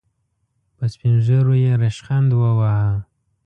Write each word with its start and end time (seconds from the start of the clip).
په 0.77 0.83
سپين 0.93 1.13
ږيرو 1.25 1.53
يې 1.63 1.73
ريشخند 1.81 2.29
وواهه. 2.35 2.97